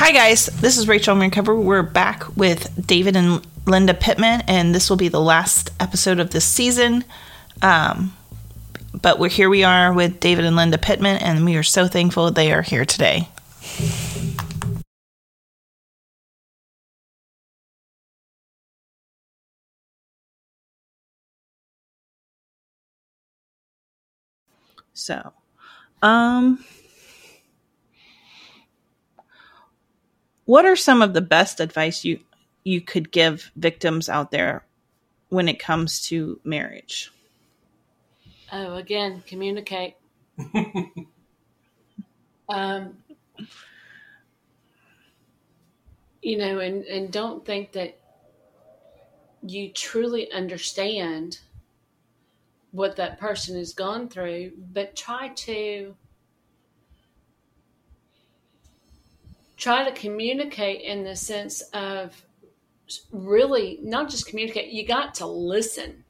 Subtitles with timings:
[0.00, 0.46] Hi, guys.
[0.46, 1.56] This is Rachel Recover.
[1.56, 6.30] We're back with David and Linda Pittman, and this will be the last episode of
[6.30, 7.02] this season.
[7.62, 8.16] Um,
[9.02, 9.50] but we're here.
[9.50, 12.84] We are with David and Linda Pittman, and we are so thankful they are here
[12.84, 13.28] today.
[24.94, 25.32] So,
[26.02, 26.64] um,
[30.48, 32.20] what are some of the best advice you
[32.64, 34.64] you could give victims out there
[35.28, 37.12] when it comes to marriage?
[38.50, 39.96] Oh, again, communicate.
[42.48, 42.96] um,
[46.22, 47.98] you know, and, and don't think that
[49.42, 51.40] you truly understand
[52.70, 55.94] what that person has gone through, but try to
[59.58, 62.24] try to communicate in the sense of
[63.12, 66.04] really not just communicate, you got to listen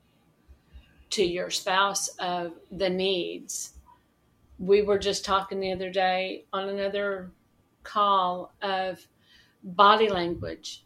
[1.10, 3.72] to your spouse of the needs.
[4.58, 7.30] We were just talking the other day on another
[7.82, 9.04] call of
[9.64, 10.84] body language.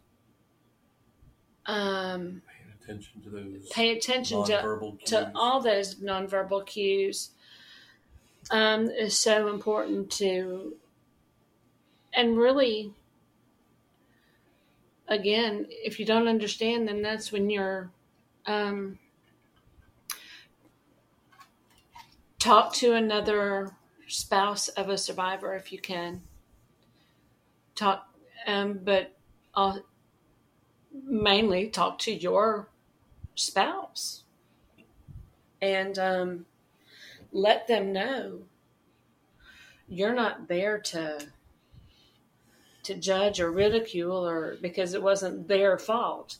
[1.66, 3.68] Um, Paying attention to those.
[3.70, 7.30] pay attention to, to all those nonverbal cues
[8.50, 10.76] um, is so important to
[12.14, 12.92] and really
[15.08, 17.90] again if you don't understand then that's when you're
[18.46, 18.98] um,
[22.38, 23.70] talk to another
[24.08, 26.22] spouse of a survivor if you can.
[27.74, 28.08] Talk
[28.46, 29.16] um, but
[29.54, 29.78] uh,
[30.92, 32.68] mainly talk to your
[33.34, 34.24] spouse.
[35.60, 36.46] And um,
[37.30, 38.40] let them know
[39.88, 41.28] you're not there to
[42.82, 46.38] to judge or ridicule or because it wasn't their fault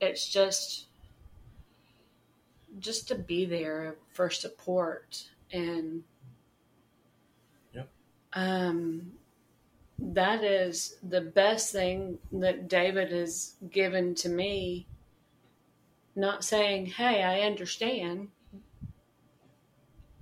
[0.00, 0.86] it's just
[2.78, 6.02] just to be there for support and
[7.72, 7.88] Yep.
[8.32, 9.12] um
[9.98, 14.86] that is the best thing that David has given to me
[16.16, 18.28] not saying, Hey, I understand.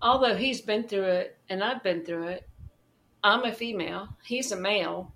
[0.01, 2.49] Although he's been through it and I've been through it,
[3.23, 5.13] I'm a female, he's a male.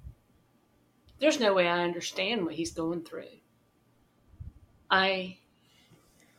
[1.22, 3.28] There's no way I understand what he's going through.
[4.90, 5.38] I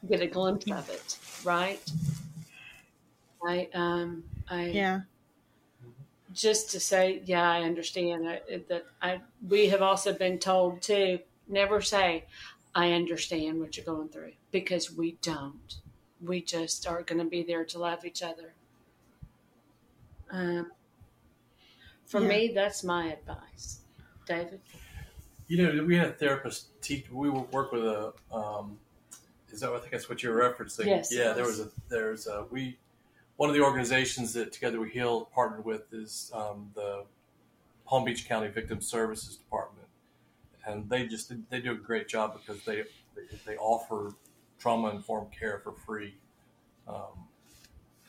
[0.06, 1.82] get a glimpse of it, right?
[3.42, 5.02] I, um, I, Yeah.
[6.34, 8.84] just to say, yeah, I understand I, that.
[9.02, 12.26] I we have also been told to never say,
[12.76, 15.76] I understand what you're going through because we don't.
[16.22, 18.54] We just are going to be there to love each other.
[20.30, 20.74] Um,
[22.06, 22.28] for Yeah.
[22.28, 23.83] me, that's my advice,
[24.26, 24.62] David.
[25.48, 27.10] You know, we had a therapist teach.
[27.12, 28.14] We work with a.
[28.32, 28.80] Um,
[29.52, 29.70] is that?
[29.70, 30.86] what- I think that's what you're referencing.
[30.86, 31.60] Yes, Yeah, there was.
[31.60, 31.70] a.
[31.90, 32.46] There's a.
[32.50, 32.78] We.
[33.36, 37.04] One of the organizations that Together We Heal partnered with is um, the
[37.86, 39.88] Palm Beach County Victim Services Department,
[40.66, 42.84] and they just they do a great job because they
[43.16, 44.14] they, they offer
[44.60, 46.16] trauma informed care for free,
[46.88, 47.28] um,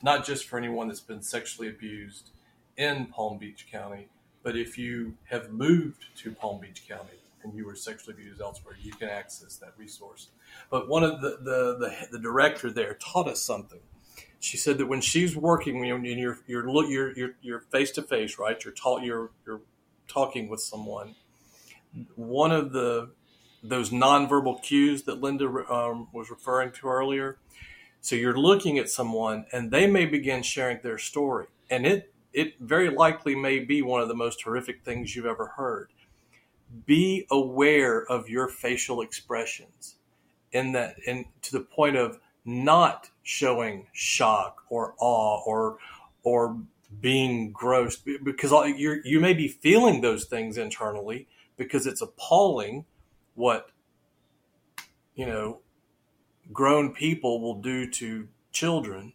[0.02, 2.30] not just for anyone that's been sexually abused
[2.76, 4.08] in Palm Beach County,
[4.44, 8.76] but if you have moved to Palm Beach County and you were sexually abused elsewhere,
[8.80, 10.28] you can access that resource.
[10.70, 13.80] But one of the the, the, the director there taught us something.
[14.38, 18.38] She said that when she's working, when you're you're you're you're you're face to face,
[18.38, 18.62] right?
[18.62, 19.62] You're ta- you're you're
[20.06, 21.14] talking with someone.
[22.14, 23.10] One of the
[23.62, 27.38] those nonverbal cues that Linda um, was referring to earlier.
[28.02, 32.54] So you're looking at someone, and they may begin sharing their story, and it it
[32.60, 35.90] very likely may be one of the most horrific things you've ever heard.
[36.84, 39.96] Be aware of your facial expressions
[40.52, 45.78] in that and to the point of not showing shock or awe or
[46.24, 46.58] or
[47.00, 51.26] being gross because you you may be feeling those things internally
[51.56, 52.84] because it's appalling
[53.34, 53.70] what
[55.14, 55.60] you know
[56.52, 59.13] grown people will do to children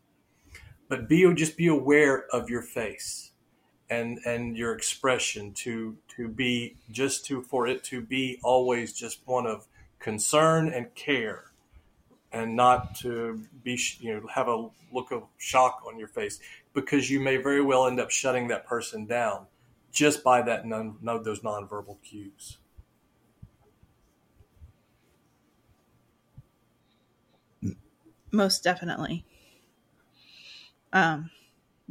[0.89, 3.31] but be just be aware of your face
[3.89, 9.21] and and your expression to to be just to for it to be always just
[9.25, 9.68] one of
[10.00, 11.45] concern and care
[12.31, 16.39] and not to be you know have a look of shock on your face
[16.74, 19.45] because you may very well end up shutting that person down
[19.91, 22.57] just by that non, no, those nonverbal cues.
[28.31, 29.25] Most definitely.
[30.91, 31.30] Um,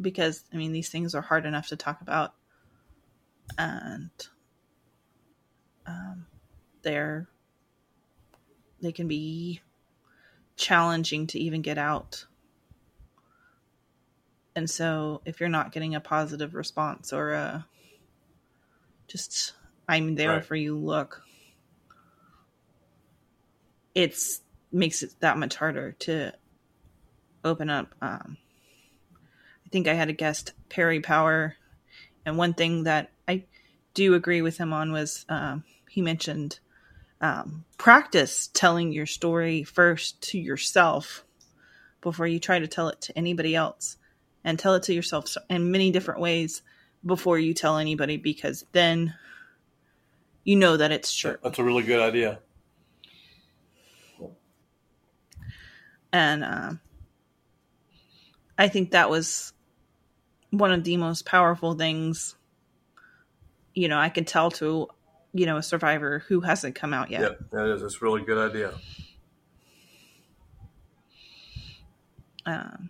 [0.00, 2.35] because I mean, these things are hard enough to talk about,
[3.56, 4.11] and
[5.87, 6.27] um,
[6.83, 7.29] they're
[8.81, 9.61] they can be
[10.56, 12.27] challenging to even get out.
[14.55, 17.67] And so if you're not getting a positive response or a
[19.06, 19.55] just
[19.89, 20.45] I'm there Right.
[20.45, 21.23] for you look,
[23.95, 26.33] it's makes it that much harder to
[27.45, 27.95] open up.
[28.03, 28.37] Um,
[29.69, 31.55] I think I had a guest, Perry Power,
[32.25, 33.44] and one thing that I
[33.93, 36.59] do agree with him on was um, he mentioned
[37.20, 41.23] um, practice telling your story first to yourself
[42.00, 43.99] before you try to tell it to anybody else,
[44.43, 46.62] and tell it to yourself in many different ways
[47.05, 49.12] before you tell anybody, because then
[50.44, 51.37] you know that it's true.
[51.43, 52.38] That's a really good idea.
[56.11, 56.81] and um,
[58.56, 59.53] I think that was
[60.50, 62.37] one of the most powerful things.
[63.75, 64.89] You know, I could tell to
[65.33, 67.21] you know a survivor who hasn't come out yet.
[67.21, 67.83] Yep, that is.
[67.83, 68.73] A really good idea.
[72.47, 72.89] Um,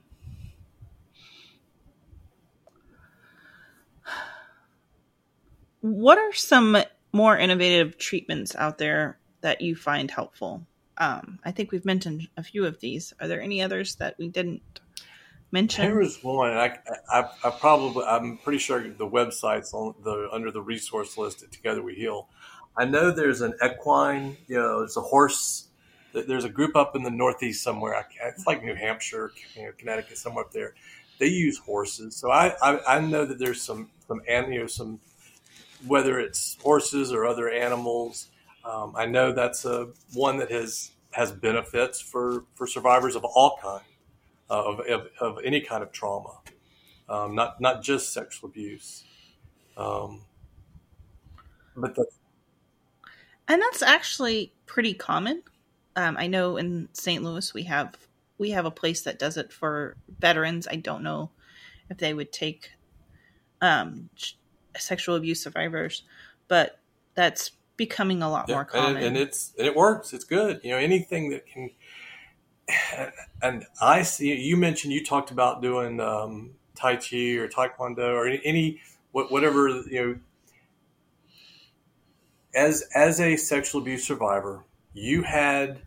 [5.80, 6.76] what are some
[7.12, 10.64] more innovative treatments out there that you find helpful?
[10.96, 13.12] Um, I think we've mentioned a few of these.
[13.20, 14.62] Are there any others that we didn't
[15.50, 15.84] mention?
[15.84, 16.52] There was one.
[16.52, 16.78] I,
[17.10, 21.52] I, I probably, I'm pretty sure the website's on the under the resource list at
[21.52, 22.28] Together We Heal.
[22.76, 24.36] I know there's an equine.
[24.46, 25.68] You know, there's a horse.
[26.12, 28.06] There's a group up in the Northeast somewhere.
[28.24, 30.74] It's like New Hampshire, you know, Connecticut, somewhere up there.
[31.18, 35.00] They use horses, so I, I, I know that there's some some you know some
[35.86, 38.28] whether it's horses or other animals.
[38.64, 43.58] Um, I know that's a one that has has benefits for for survivors of all
[43.60, 43.82] kinds
[44.50, 46.40] of, of, of any kind of trauma,
[47.08, 49.04] um, not not just sexual abuse.
[49.76, 50.22] Um,
[51.76, 52.06] but the,
[53.46, 55.42] and that's actually pretty common.
[55.96, 57.22] Um, I know in St.
[57.22, 57.94] Louis we have
[58.38, 60.68] we have a place that does it for veterans.
[60.70, 61.30] I don't know
[61.90, 62.70] if they would take
[63.60, 64.10] um,
[64.76, 66.02] sexual abuse survivors,
[66.46, 66.78] but
[67.14, 68.96] that's becoming a lot yeah, more common.
[68.96, 70.12] and, and it's and it works.
[70.12, 70.60] It's good.
[70.62, 71.70] You know, anything that can.
[73.40, 78.26] And I see you mentioned you talked about doing um, Tai Chi or Taekwondo or
[78.26, 78.80] any, any
[79.12, 80.18] whatever you know.
[82.54, 85.82] As as a sexual abuse survivor, you had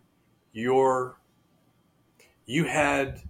[0.54, 1.18] your
[2.46, 3.22] you had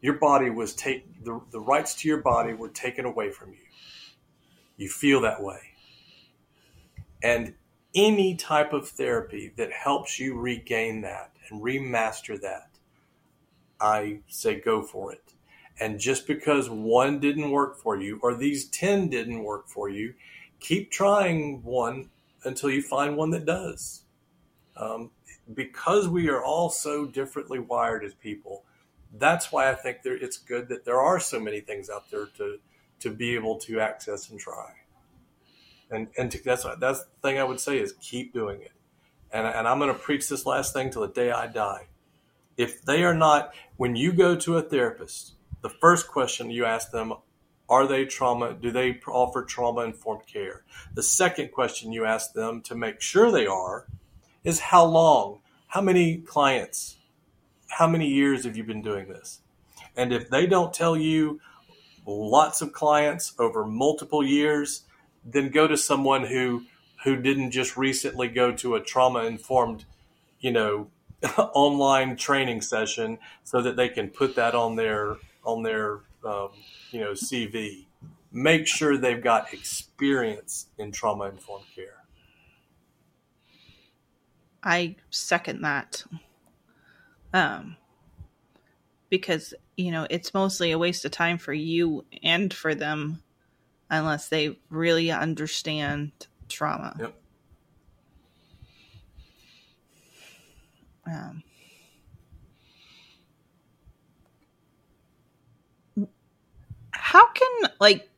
[0.00, 3.58] your body was take the, the rights to your body were taken away from you
[4.76, 5.58] you feel that way
[7.22, 7.54] and
[7.94, 12.70] any type of therapy that helps you regain that and remaster that
[13.80, 15.34] i say go for it
[15.80, 20.14] and just because one didn't work for you or these 10 didn't work for you
[20.60, 22.10] keep trying one
[22.44, 24.02] until you find one that does
[24.78, 25.10] um,
[25.52, 28.64] because we are all so differently wired as people,
[29.18, 32.26] that's why I think there, it's good that there are so many things out there
[32.36, 32.58] to
[33.00, 34.72] to be able to access and try.
[35.90, 38.72] And and to, that's that's the thing I would say is keep doing it.
[39.32, 41.86] And and I'm going to preach this last thing till the day I die.
[42.58, 46.90] If they are not, when you go to a therapist, the first question you ask
[46.90, 47.14] them,
[47.68, 48.54] are they trauma?
[48.54, 50.64] Do they offer trauma informed care?
[50.94, 53.86] The second question you ask them to make sure they are
[54.42, 56.96] is how long, how many clients,
[57.68, 59.40] how many years have you been doing this?
[59.96, 61.40] And if they don't tell you
[62.06, 64.82] lots of clients over multiple years,
[65.24, 66.64] then go to someone who
[67.04, 69.84] who didn't just recently go to a trauma informed,
[70.40, 70.88] you know,
[71.38, 76.50] online training session so that they can put that on their on their um,
[76.90, 77.86] you know CV.
[78.30, 82.04] Make sure they've got experience in trauma informed care.
[84.62, 86.04] I second that.
[87.32, 87.76] Um,
[89.10, 93.22] because you know it's mostly a waste of time for you and for them,
[93.90, 96.12] unless they really understand
[96.48, 96.96] trauma.
[96.98, 97.14] Yep.
[101.08, 101.42] Um,
[106.90, 108.08] how can like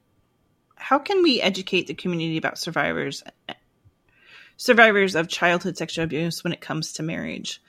[0.76, 3.22] how can we educate the community about survivors
[4.56, 7.62] survivors of childhood sexual abuse when it comes to marriage?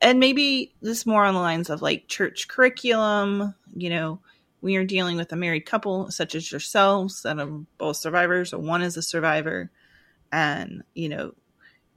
[0.00, 4.20] And maybe this more on the lines of like church curriculum you know
[4.60, 8.58] when you're dealing with a married couple such as yourselves that are both survivors or
[8.58, 9.70] one is a survivor
[10.30, 11.32] and you know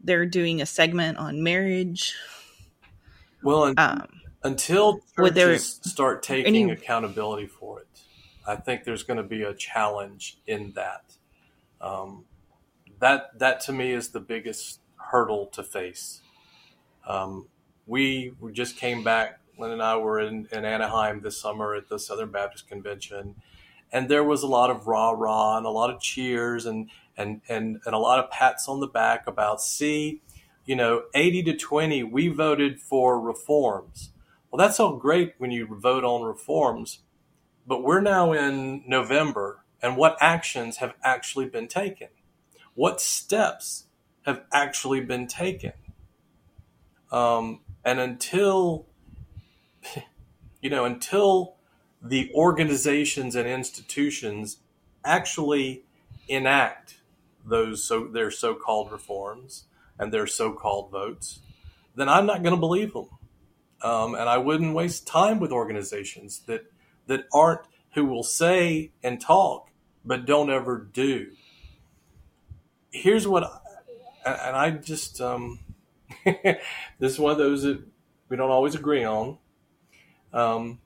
[0.03, 2.15] they're doing a segment on marriage
[3.45, 4.07] Well, and um,
[4.43, 7.87] until Would there- churches start taking any- accountability for it,
[8.47, 11.13] I think there's going to be a challenge in that.
[11.79, 12.25] Um,
[12.99, 16.21] that that to me is the biggest hurdle to face.
[17.07, 17.47] Um,
[17.85, 19.39] we just came back.
[19.57, 23.35] Lynn and I were in, in Anaheim this summer at the Southern Baptist Convention,
[23.91, 27.41] and there was a lot of rah rah and a lot of cheers and and
[27.47, 30.21] and and a lot of pats on the back about see,
[30.65, 34.11] you know, eighty to twenty, we voted for reforms.
[34.51, 36.99] Well, that's all great when you vote on reforms,
[37.67, 42.07] but we're now in November, and what actions have actually been taken?
[42.73, 43.85] What steps
[44.25, 45.73] have actually been taken?
[47.11, 48.87] Um, and until,
[50.61, 51.55] you know, until
[52.01, 54.57] the organizations and institutions
[55.03, 55.83] actually
[56.27, 56.97] enact
[57.45, 59.65] those so their so-called reforms
[59.99, 61.39] and their so-called votes,
[61.95, 63.09] then I'm not going to believe them.
[63.81, 66.65] Um, and I wouldn't waste time with organizations that
[67.07, 67.61] that aren't
[67.93, 69.69] who will say and talk
[70.05, 71.31] but don't ever do.
[72.91, 73.43] Here's what,
[74.25, 75.59] I, and I just um,
[76.25, 76.57] this
[76.99, 77.81] is one of those that
[78.29, 79.37] we don't always agree on.
[80.31, 80.79] Um,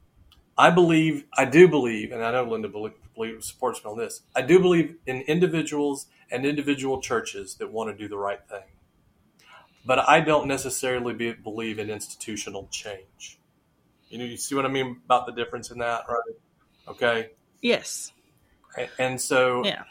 [0.57, 4.21] I believe, I do believe, and I know Linda believe, believe, supports me on this.
[4.35, 8.63] I do believe in individuals and individual churches that want to do the right thing,
[9.89, 13.39] but I don't necessarily be, believe in institutional change.
[14.09, 16.37] You know, you see what I mean about the difference in that, right?
[16.87, 17.29] Okay.
[17.61, 18.11] Yes.
[18.99, 19.83] And so, yeah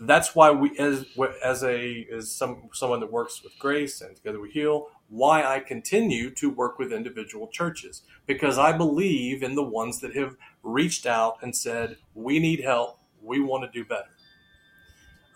[0.00, 1.04] that's why we as
[1.44, 5.60] as a as some someone that works with grace and together we heal why i
[5.60, 11.04] continue to work with individual churches because i believe in the ones that have reached
[11.04, 14.08] out and said we need help we want to do better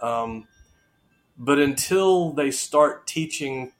[0.00, 0.47] um,
[1.37, 3.73] but until they start teaching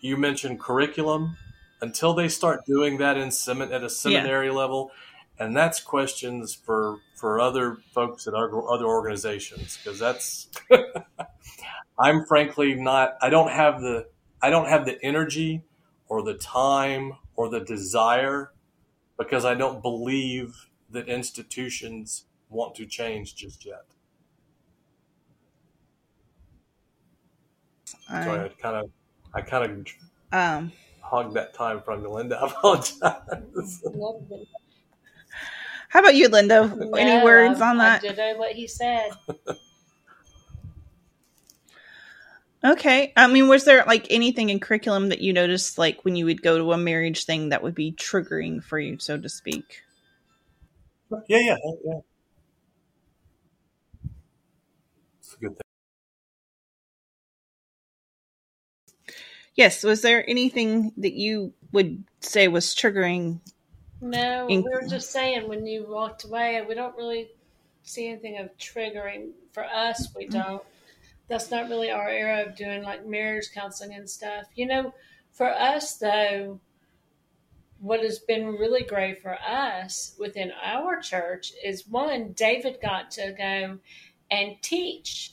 [0.00, 1.36] you mentioned curriculum
[1.82, 3.28] until they start doing that in
[3.72, 4.52] at a seminary yeah.
[4.52, 4.90] level
[5.38, 10.48] and that's questions for for other folks at other organizations because that's
[11.98, 14.06] I'm frankly not I don't have the
[14.42, 15.62] I don't have the energy
[16.08, 18.52] or the time or the desire
[19.18, 23.84] because I don't believe that institutions want to change just yet.
[28.08, 28.90] I, so I kind of
[29.32, 29.86] I kind of
[30.32, 32.38] um, hogged that time from you, Linda.
[32.42, 33.82] I apologize.
[35.88, 36.72] How about you, Linda?
[36.96, 38.04] Any words on that?
[38.04, 39.10] I did what he said.
[42.64, 43.12] okay.
[43.16, 46.42] I mean, was there like anything in curriculum that you noticed, like when you would
[46.42, 49.82] go to a marriage thing, that would be triggering for you, so to speak?
[51.26, 52.00] Yeah, yeah, yeah.
[55.18, 55.60] It's a good thing.
[59.54, 59.82] Yes.
[59.82, 63.40] Was there anything that you would say was triggering
[64.00, 67.28] no, in- we were just saying when you walked away, we don't really
[67.82, 69.30] see anything of triggering.
[69.52, 70.38] For us, we mm-hmm.
[70.38, 70.62] don't.
[71.28, 74.46] That's not really our era of doing like marriage counseling and stuff.
[74.54, 74.94] You know,
[75.32, 76.60] for us though,
[77.80, 83.34] what has been really great for us within our church is one, David got to
[83.36, 83.78] go
[84.30, 85.32] and teach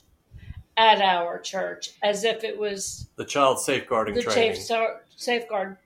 [0.78, 4.56] at our church as if it was the child safeguarding the training.
[5.16, 5.76] safeguard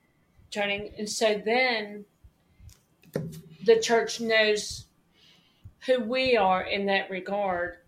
[0.53, 0.93] training.
[0.99, 2.05] And so then
[3.65, 4.85] the church knows
[5.87, 7.79] who we are in that regard,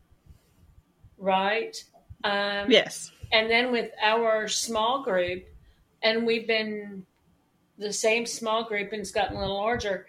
[1.18, 1.76] right?
[2.24, 3.12] Um, yes.
[3.30, 5.44] And then with our small group,
[6.02, 7.04] and we've been
[7.76, 10.06] the same small group and it's gotten a little larger,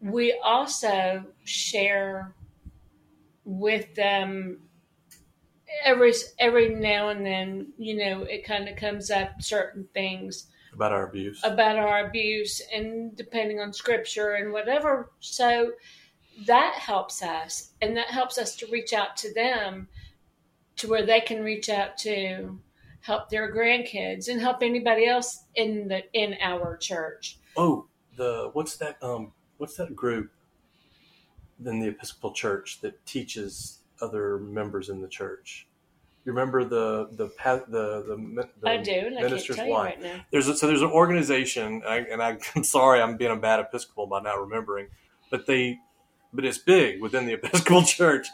[0.00, 2.34] we also share
[3.44, 4.58] with them
[5.84, 10.92] every every now and then you know it kind of comes up certain things about
[10.92, 11.40] our abuse.
[11.42, 15.10] about our abuse and depending on scripture and whatever.
[15.20, 15.72] So
[16.46, 19.88] that helps us and that helps us to reach out to them
[20.76, 22.58] to where they can reach out to
[23.02, 27.38] help their grandkids and help anybody else in the in our church.
[27.56, 27.86] Oh
[28.16, 30.30] the what's that um what's that group
[31.64, 35.66] in the episcopal church that teaches other members in the church
[36.24, 37.26] you remember the the
[37.68, 39.68] the the, the I do, and minister's I.
[39.70, 43.30] Right there's a, so there's an organization, and, I, and I, I'm sorry, I'm being
[43.30, 44.88] a bad Episcopal by not remembering,
[45.30, 45.78] but they,
[46.32, 48.28] but it's big within the Episcopal Church,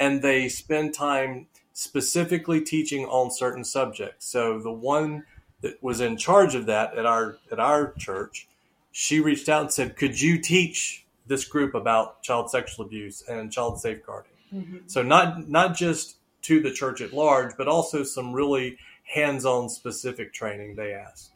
[0.00, 4.26] and they spend time specifically teaching on certain subjects.
[4.26, 5.24] So the one
[5.60, 8.48] that was in charge of that at our at our church,
[8.90, 13.52] she reached out and said, "Could you teach this group about child sexual abuse and
[13.52, 14.78] child safeguarding?" Mm-hmm.
[14.86, 20.32] So not not just to the church at large, but also some really hands-on specific
[20.32, 21.32] training they asked.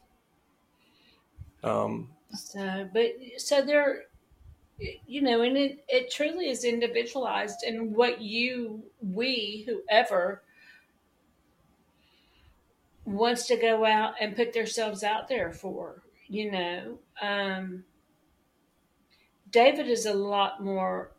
[1.63, 4.03] Um, so, but so there,
[5.07, 10.41] you know, and it it truly is individualized, and what you, we, whoever
[13.05, 16.01] wants to go out and put themselves out there for.
[16.27, 17.83] You know, um,
[19.51, 21.11] David is a lot more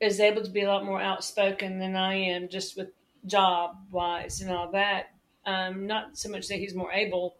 [0.00, 2.88] is able to be a lot more outspoken than I am, just with
[3.26, 5.14] job wise and all that.
[5.44, 7.36] Um, not so much that he's more able.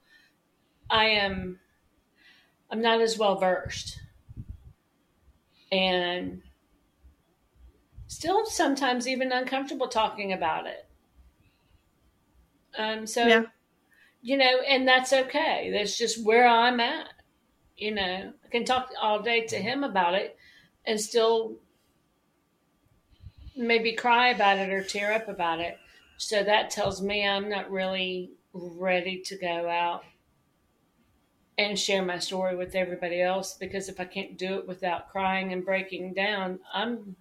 [0.90, 1.60] I am.
[2.70, 4.00] I'm not as well versed,
[5.72, 6.42] and
[8.06, 10.86] still sometimes even uncomfortable talking about it.
[12.76, 13.44] Um, so, Yeah.
[14.22, 15.70] you know, and that's okay.
[15.72, 17.08] That's just where I'm at.
[17.76, 20.36] You know, I can talk all day to him about it
[20.84, 21.58] and still
[23.56, 25.78] maybe cry about it or tear up about it.
[26.16, 30.04] So that tells me I'm not really ready to go out
[31.56, 35.52] and share my story with everybody else because if I can't do it without crying
[35.52, 37.16] and breaking down, I'm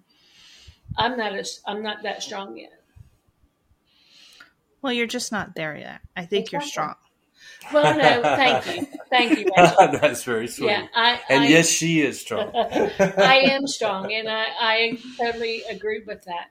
[0.97, 2.81] I'm not as I'm not that strong yet.
[4.81, 5.99] Well, you're just not there yet.
[6.15, 6.95] I think you're strong.
[7.71, 10.67] Well, no, thank you, thank you, That's very sweet.
[10.67, 12.51] Yeah, I, and I, yes, she is strong.
[13.17, 16.47] I am strong, and I, I totally agree with that.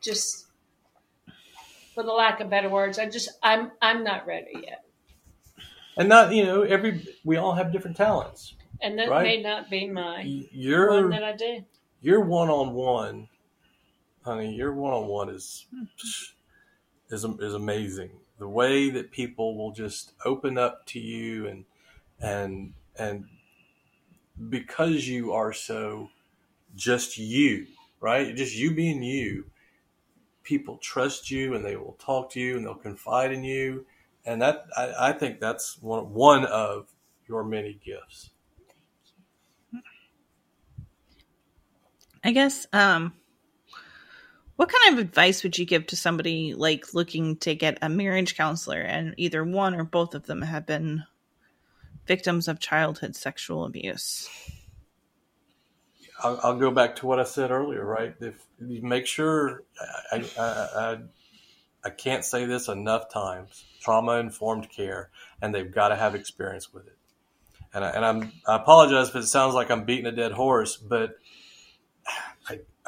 [0.00, 0.46] Just
[1.94, 4.84] for the lack of better words, I just I'm I'm not ready yet,
[5.96, 8.54] and not you know every we all have different talents.
[8.80, 9.22] and that Right.
[9.22, 11.64] may not be my one Your that I do.
[12.00, 13.28] your one on one,
[14.24, 15.66] honey, your one on one is
[17.10, 18.10] is is amazing.
[18.38, 21.64] The way that people will just open up to you and
[22.20, 23.26] and and
[24.48, 26.10] because you are so
[26.76, 27.66] just you,
[28.00, 28.34] right?
[28.34, 29.46] Just you being you.
[30.42, 33.84] People trust you and they will talk to you and they'll confide in you,
[34.24, 36.88] and that I, I think that's one one of
[37.26, 38.30] your many gifts.
[42.24, 43.14] I guess um
[44.58, 48.36] what kind of advice would you give to somebody like looking to get a marriage
[48.36, 51.04] counselor and either one or both of them have been
[52.08, 54.28] victims of childhood sexual abuse?
[56.24, 58.16] I'll, I'll go back to what I said earlier, right?
[58.20, 59.62] If you make sure,
[60.10, 60.98] I, I, I,
[61.84, 63.64] I can't say this enough times.
[63.80, 66.98] Trauma informed care, and they've got to have experience with it.
[67.72, 70.76] And, I, and I'm I apologize if it sounds like I'm beating a dead horse,
[70.76, 71.16] but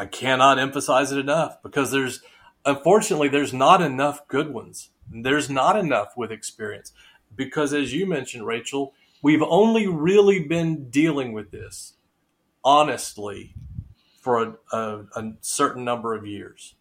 [0.00, 2.22] I cannot emphasize it enough because there's
[2.64, 4.88] unfortunately there's not enough good ones.
[5.10, 6.92] There's not enough with experience
[7.36, 11.98] because as you mentioned, Rachel, we've only really been dealing with this
[12.64, 13.54] honestly
[14.22, 16.76] for a, a, a certain number of years.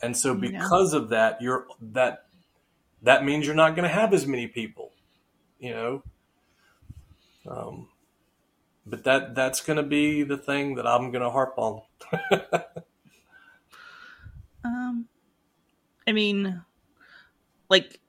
[0.00, 2.24] And so because of that, you're that
[3.02, 4.92] that means you're not going to have as many people,
[5.58, 6.02] you know.
[7.46, 7.88] Um,
[8.86, 11.82] but that that's going to be the thing that I'm going to harp on.
[14.64, 15.06] Um
[16.06, 16.62] I mean
[17.68, 18.00] like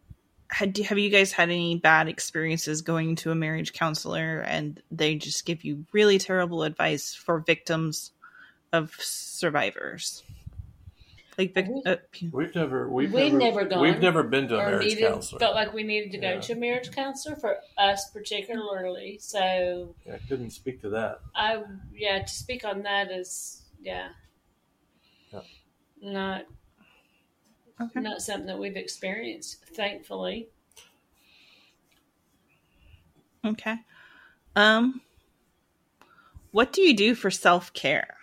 [0.49, 5.15] had have you guys had any bad experiences going to a marriage counselor and they
[5.15, 8.11] just give you really terrible advice for victims
[8.73, 10.23] of survivors?
[11.37, 11.97] Like vic- We- uh,
[12.31, 15.39] We've never we've, We've never, never gone we've never been to a marriage needed counselor.
[15.39, 16.39] felt like we needed to go Yeah.
[16.39, 19.19] to a marriage counselor for us particularly.
[19.21, 21.19] So I couldn't speak to that.
[21.35, 21.61] I
[21.93, 24.09] yeah to speak on that is yeah,
[25.31, 25.41] Yeah.
[26.01, 26.45] not
[27.79, 28.01] okay.
[28.01, 30.49] not something that we've experienced thankfully.
[33.45, 33.75] Okay.
[34.57, 34.99] Um
[36.51, 38.17] what do you do for self-care?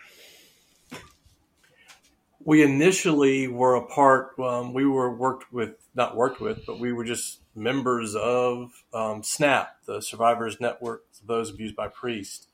[2.44, 4.38] we initially were a part.
[4.38, 9.22] Um, we were worked with, not worked with, but we were just members of um,
[9.22, 12.48] SNAP, the Survivors Network of Those Abused by Priest.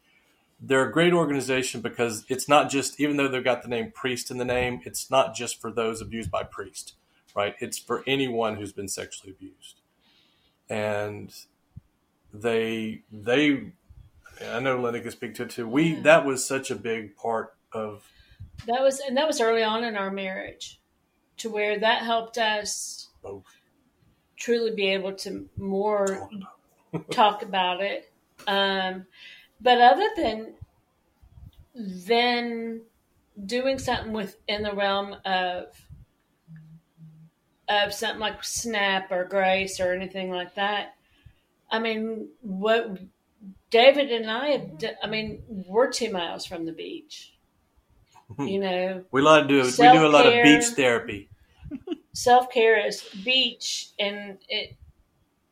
[0.61, 4.31] They're a great organization because it's not just, even though they've got the name priest
[4.31, 6.95] in the name, it's not just for those abused by priest,
[7.35, 7.55] right?
[7.61, 9.81] It's for anyone who's been sexually abused,
[10.69, 11.35] and
[12.33, 13.73] they they.
[14.43, 15.67] I know Linda can speak to it too.
[15.69, 16.01] We Yeah.
[16.03, 18.07] that was such a big part of
[18.67, 20.79] That was and that was early on in our marriage,
[21.39, 23.45] to where that helped us both.
[24.37, 26.29] truly be able to more
[27.11, 28.13] talk about it.
[28.47, 29.07] Um,
[29.61, 30.55] but other than
[31.75, 32.83] then
[33.47, 35.67] doing something within the realm of
[37.69, 40.97] of something like Snap or Grace or anything like that,
[41.71, 42.99] I mean, what
[43.71, 44.71] David and I have,
[45.03, 47.33] I mean, we're two miles from the beach.
[48.37, 48.47] Hmm.
[48.47, 51.29] You know, We lot to do we do a lot of beach therapy.
[52.13, 54.77] self care is beach, and it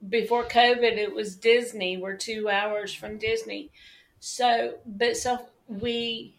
[0.09, 1.97] before COVID it was Disney.
[1.97, 3.71] We're two hours from Disney,
[4.21, 6.35] so but so we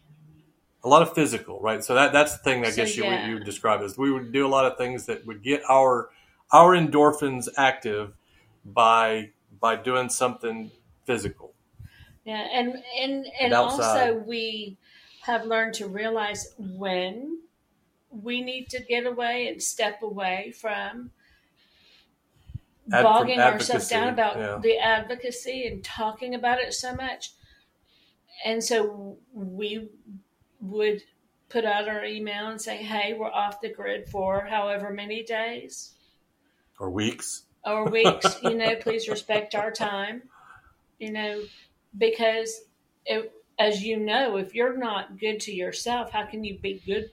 [0.82, 1.84] A lot of physical, right?
[1.84, 3.26] So that that's the thing I So, guess you yeah.
[3.26, 6.10] you describe is we would do a lot of things that would get our
[6.52, 8.14] our endorphins active
[8.64, 10.72] by by doing something
[11.04, 11.54] physical.
[12.24, 14.78] Yeah, and and and, also we
[15.22, 17.40] have learned to realize when
[18.10, 21.12] we need to get away and step away from
[22.92, 24.58] Ad- bogging ourselves down about yeah.
[24.60, 27.30] the advocacy and talking about it so much.
[28.44, 29.88] And so we
[30.60, 31.02] would
[31.48, 35.94] put out our email and say, hey, we're off the grid for however many days
[36.78, 37.42] or weeks.
[37.64, 40.22] Or weeks, you know, please respect our time,
[40.98, 41.42] you know,
[41.96, 42.62] because
[43.04, 47.10] it, as you know, if you're not good to yourself, how can you be good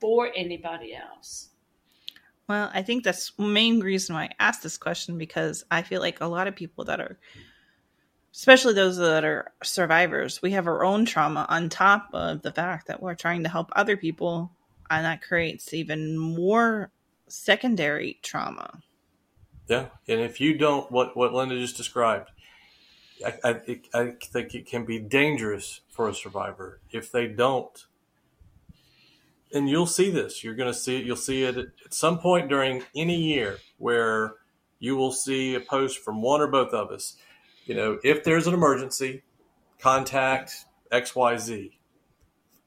[0.00, 1.48] for anybody else?
[2.48, 6.00] Well, I think that's the main reason why I asked this question because I feel
[6.00, 7.18] like a lot of people that are,
[8.38, 12.86] especially those that are survivors, we have our own trauma on top of the fact
[12.86, 14.48] that we're trying to help other people,
[14.88, 16.92] and that creates even more
[17.26, 18.80] secondary trauma.
[19.66, 22.30] Yeah, and if you don't, what what Linda just described,
[23.26, 27.86] I, I, I think it can be dangerous for a survivor if they don't
[29.52, 30.44] and you'll see this.
[30.44, 31.06] You're going to see it.
[31.06, 34.34] You'll see it at, at, some point during any year where
[34.78, 37.16] you will see a post from one or both of us.
[37.68, 39.22] You know, if there's an emergency,
[39.78, 41.72] contact XYZ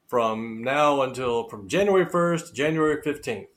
[0.08, 3.48] from now until from January 1st to January 15th.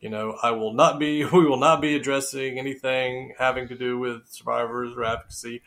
[0.00, 3.98] You know, I will not be, we will not be addressing anything having to do
[3.98, 5.62] with survivors or advocacy.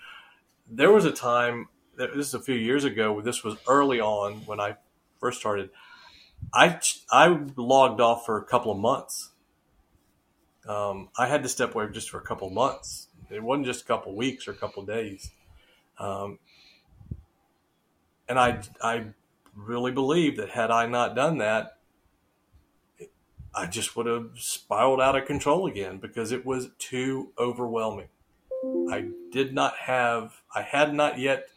[0.65, 4.62] There was a time, this is a few years ago, this was early on when
[4.62, 4.78] I
[5.19, 5.71] first started
[6.54, 6.80] I
[7.12, 9.32] I logged off for a couple of months.
[10.67, 13.08] Um, I had to step away just for a couple of months.
[13.32, 15.32] It wasn't just a couple weeks or a couple days.
[16.00, 16.39] Um,
[18.28, 19.06] and I I
[19.56, 21.78] really believe that had I not done that,
[23.54, 28.08] I just would have spiraled out of control again because it was too overwhelming.
[28.89, 31.48] I did not have, I had not yet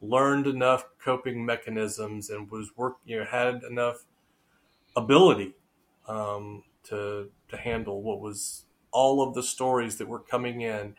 [0.00, 4.04] learned enough coping mechanisms and was work, you know, had enough
[4.94, 5.54] ability
[6.06, 10.94] um, to to handle what was all of the stories that were coming in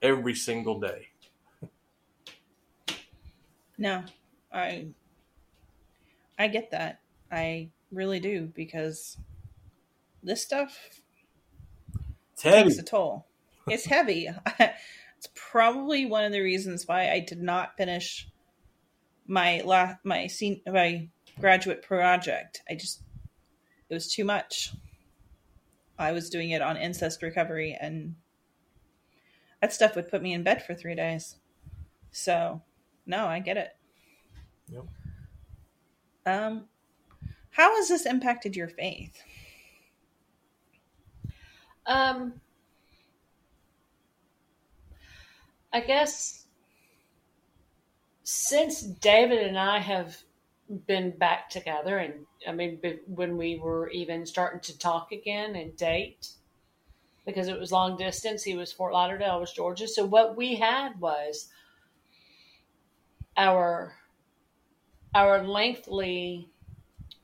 [0.00, 1.08] every single day.
[3.78, 4.04] No,
[4.52, 4.88] I
[6.38, 7.00] I get that.
[7.30, 9.16] I really do because
[10.22, 11.00] this stuff
[12.32, 12.70] it's heavy.
[12.70, 13.26] takes a toll.
[13.68, 14.28] It's heavy.
[14.60, 18.28] it's probably one of the reasons why I did not finish
[19.26, 21.08] my la- my scene my
[21.40, 22.62] graduate project.
[22.68, 23.02] I just
[23.88, 24.72] it was too much.
[25.98, 28.14] I was doing it on incest recovery, and
[29.60, 31.36] that stuff would put me in bed for three days.
[32.12, 32.62] So,
[33.06, 33.76] no, I get it.
[34.68, 34.84] Yep.
[36.26, 36.64] Um,
[37.50, 39.22] how has this impacted your faith?
[41.86, 42.34] Um,
[45.72, 46.46] I guess
[48.24, 50.18] since David and I have
[50.86, 55.76] been back together and I mean when we were even starting to talk again and
[55.76, 56.28] date
[57.24, 59.88] because it was long distance he was Fort Lauderdale I was Georgia.
[59.88, 61.48] So what we had was
[63.36, 63.94] our
[65.14, 66.50] our lengthy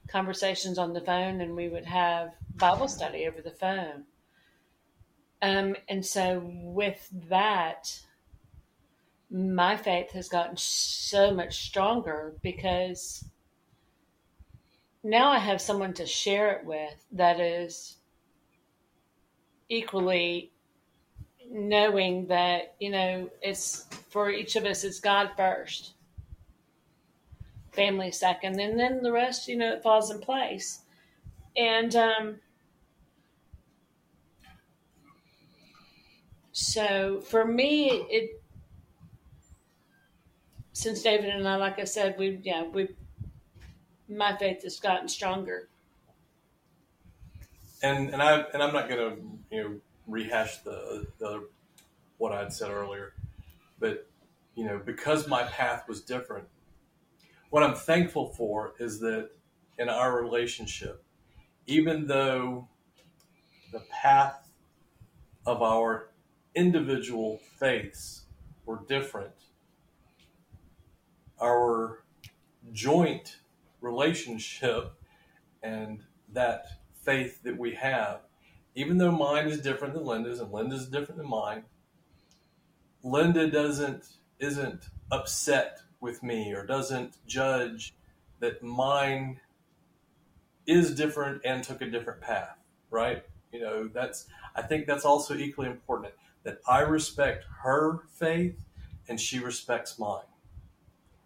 [0.08, 4.04] conversations on the phone and we would have Bible study over the phone.
[5.42, 8.00] Um and so with that
[9.30, 13.24] my faith has gotten so much stronger because
[15.04, 17.98] now I have someone to share it with that is
[19.68, 20.50] equally
[21.50, 25.92] knowing that, you know, it's for each of us, it's God first,
[27.72, 30.80] family second, and then the rest, you know, it falls in place.
[31.54, 32.36] And, um,
[36.52, 38.42] so for me, it,
[40.72, 42.88] since David and I, like I said, we, yeah, we
[44.08, 45.68] my faith has gotten stronger.
[47.82, 49.74] And and I and I'm not going to you know
[50.06, 51.48] rehash the the
[52.18, 53.14] what I had said earlier,
[53.78, 54.06] but
[54.54, 56.46] you know because my path was different.
[57.50, 59.30] What I'm thankful for is that
[59.78, 61.04] in our relationship,
[61.66, 62.68] even though
[63.72, 64.48] the path
[65.46, 66.10] of our
[66.54, 68.22] individual faiths
[68.64, 69.34] were different,
[71.40, 72.04] our
[72.72, 73.38] joint
[73.84, 74.92] relationship
[75.62, 76.66] and that
[77.02, 78.20] faith that we have,
[78.74, 81.64] even though mine is different than Linda's and Linda's different than mine,
[83.02, 84.04] Linda doesn't
[84.40, 87.94] isn't upset with me or doesn't judge
[88.40, 89.40] that mine
[90.66, 92.58] is different and took a different path,
[92.90, 93.24] right?
[93.52, 96.14] You know, that's I think that's also equally important.
[96.44, 98.64] that I respect her faith
[99.08, 100.24] and she respects mine.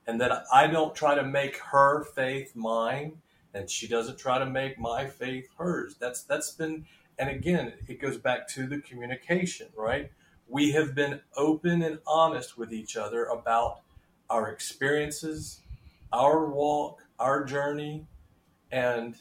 [0.09, 3.19] And that I don't try to make her faith mine
[3.55, 5.97] and she doesn't try to make my faith hers.
[6.01, 6.87] That's that's been
[7.19, 10.11] and again, it goes back to the communication, right?
[10.49, 13.81] We have been open and honest with each other about
[14.31, 15.61] our experiences,
[16.13, 18.07] our walk, our journey,
[18.71, 19.17] and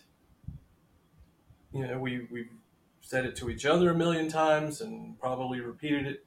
[1.74, 2.50] you know, we we've
[3.02, 6.26] said it to each other a million times and probably repeated it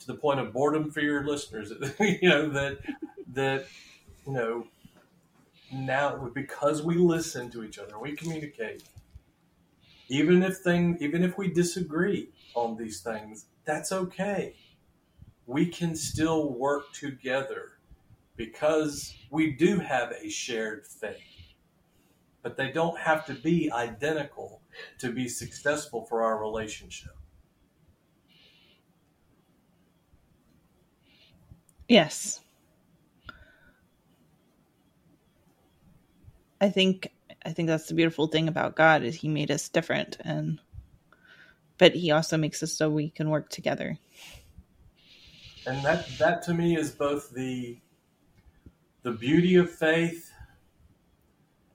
[0.00, 1.72] to the point of boredom for your listeners.
[2.00, 2.78] you know that
[3.28, 3.66] that
[4.26, 4.66] you know
[5.72, 8.84] now because we listen to each other, we communicate.
[10.08, 14.54] Even if thing, even if we disagree on these things, that's okay.
[15.46, 17.72] We can still work together
[18.36, 21.16] because we do have a shared faith.
[22.42, 24.60] But they don't have to be identical
[24.98, 27.16] to be successful for our relationship.
[31.88, 32.40] Yes.
[36.62, 37.12] I think
[37.44, 40.60] I think that's the beautiful thing about God is he made us different and
[41.76, 43.98] but he also makes us so we can work together.
[45.66, 47.78] And that that to me is both the
[49.02, 50.30] the beauty of faith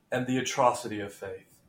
[0.10, 1.60] and the atrocity of faith.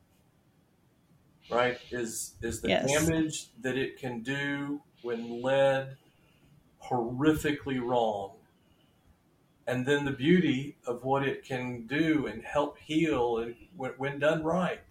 [1.51, 1.77] Right?
[1.91, 2.87] Is is the Yes.
[2.87, 5.97] damage that it can do when led
[6.89, 8.38] horrifically wrong.
[9.69, 14.17] And then the beauty of what it can do and help heal and when, when
[14.17, 14.81] done right.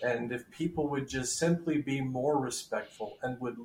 [0.00, 3.56] And if people would just simply be more respectful and would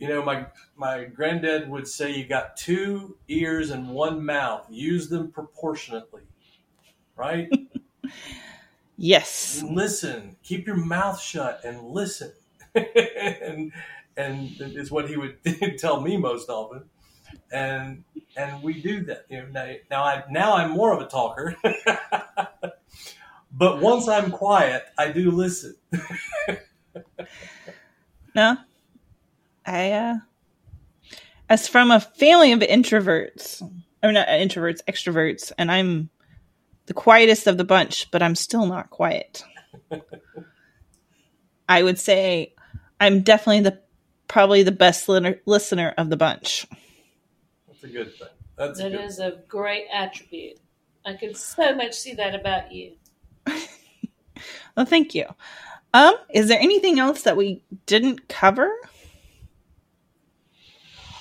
[0.00, 0.46] you know, my
[0.76, 4.66] my granddad would say you got two ears and one mouth.
[4.70, 6.22] Use them proportionately.
[7.16, 7.48] Right?
[9.00, 9.62] Yes.
[9.62, 10.34] listen.
[10.42, 12.32] Keep your mouth shut and listen.
[12.74, 13.70] and
[14.16, 15.38] and is what he would
[15.78, 16.90] tell me most often.
[17.52, 18.04] And
[18.36, 19.26] and we do that.
[19.28, 21.56] You know, now, I now I'm more of a talker.
[23.52, 25.76] but once I'm quiet, I do listen.
[28.34, 28.56] No.
[29.66, 30.16] I uh
[31.48, 33.62] as from a family of introverts.
[34.00, 36.08] I'm not introverts, extroverts, and I'm
[36.86, 39.42] the quietest of the bunch, but I'm still not quiet.
[41.68, 42.54] I would say
[43.00, 43.80] I'm definitely the
[44.28, 46.66] probably the best listener of the bunch.
[47.80, 48.28] That's a good thing.
[48.56, 50.58] That's a That good is a great attribute.
[51.04, 52.92] I can so much see that about you.
[54.76, 55.24] Well, thank you.
[55.92, 58.70] Um, is there anything else that we didn't cover?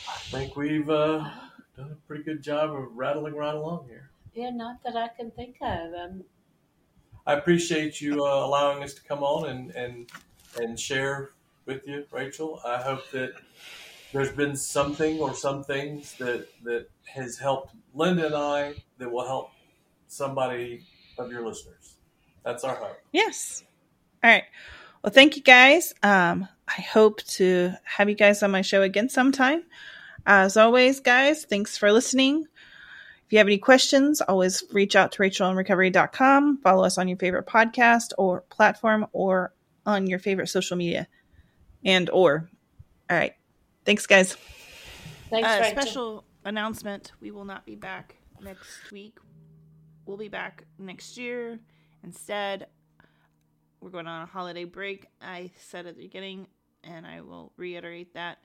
[0.07, 1.27] I think we've uh,
[1.75, 4.11] done a pretty good job of rattling right along here.
[4.35, 5.91] Yeah, not that I can think of.
[5.95, 6.23] Um,
[7.25, 10.07] I appreciate you uh, allowing us to come on and, and
[10.61, 11.31] and share
[11.65, 12.61] with you, Rachel.
[12.63, 13.31] I hope that
[14.13, 19.25] there's been something or some things that that has helped Linda and I that will
[19.25, 19.51] help
[20.07, 20.85] somebody
[21.17, 21.95] of your listeners.
[22.43, 22.97] That's our hope.
[23.11, 23.63] Yes.
[24.23, 24.43] All right.
[25.03, 25.93] Well, thank you guys.
[26.03, 29.63] Um, I hope to have you guys on my show again sometime.
[30.25, 32.45] As always, guys, thanks for listening.
[33.25, 36.59] If you have any questions, always reach out to rachelandrecovery.com.
[36.59, 39.53] Follow us on your favorite podcast or platform or
[39.85, 41.07] on your favorite social media
[41.83, 42.49] and or.
[43.09, 43.33] All right.
[43.87, 44.35] Thanks, guys.
[45.29, 49.17] thanks, Uh, special announcement: We will not be back next week.
[50.05, 51.57] We'll be back next year.
[52.03, 52.67] Instead,
[53.79, 55.05] we're going on a holiday break.
[55.21, 56.47] I said at the beginning,
[56.83, 58.39] and I will reiterate that.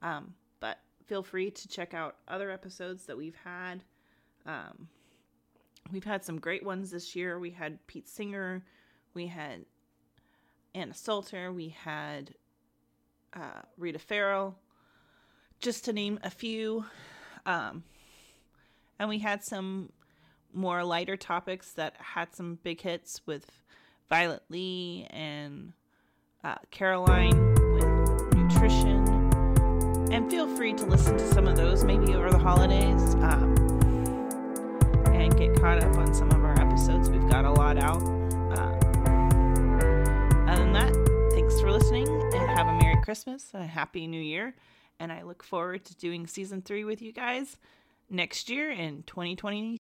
[0.00, 3.84] Um, but feel free to check out other episodes that we've had.
[4.46, 4.88] Um,
[5.92, 7.38] we've had some great ones this year.
[7.38, 8.64] We had Pete Singer,
[9.12, 9.66] we had
[10.74, 12.34] Anna Salter, we had
[13.34, 14.56] uh, Rita Farrell,
[15.60, 16.84] just to name a few.
[17.46, 17.84] Um,
[18.98, 19.92] and we had some
[20.52, 23.62] more lighter topics that had some big hits with
[24.08, 25.72] Violet Lee and
[26.42, 29.06] uh, Caroline with nutrition.
[30.10, 33.54] And feel free to listen to some of those maybe over the holidays um,
[35.12, 37.10] and get caught up on some of our episodes.
[37.10, 38.02] We've got a lot out.
[38.02, 38.78] Um,
[40.48, 44.20] other than that, thanks for listening and have a Merry Christmas and a Happy New
[44.20, 44.54] Year.
[45.00, 47.56] And I look forward to doing season three with you guys
[48.10, 49.76] next year in 2020